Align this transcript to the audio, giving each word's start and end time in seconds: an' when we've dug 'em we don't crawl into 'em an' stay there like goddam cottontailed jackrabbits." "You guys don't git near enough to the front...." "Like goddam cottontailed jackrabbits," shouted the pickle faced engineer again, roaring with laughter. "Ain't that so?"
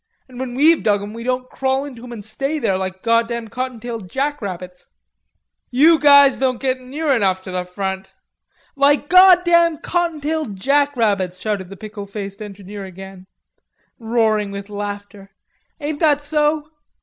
an' 0.27 0.39
when 0.39 0.55
we've 0.55 0.81
dug 0.81 1.03
'em 1.03 1.13
we 1.13 1.23
don't 1.23 1.51
crawl 1.51 1.85
into 1.85 2.03
'em 2.03 2.11
an' 2.11 2.23
stay 2.23 2.57
there 2.57 2.75
like 2.75 3.03
goddam 3.03 3.47
cottontailed 3.47 4.09
jackrabbits." 4.09 4.87
"You 5.69 5.99
guys 5.99 6.39
don't 6.39 6.59
git 6.59 6.81
near 6.81 7.15
enough 7.15 7.43
to 7.43 7.51
the 7.51 7.65
front...." 7.65 8.11
"Like 8.75 9.09
goddam 9.09 9.77
cottontailed 9.77 10.55
jackrabbits," 10.55 11.39
shouted 11.39 11.69
the 11.69 11.77
pickle 11.77 12.07
faced 12.07 12.41
engineer 12.41 12.83
again, 12.83 13.27
roaring 13.99 14.49
with 14.49 14.71
laughter. 14.71 15.35
"Ain't 15.79 15.99
that 15.99 16.23
so?" 16.23 16.71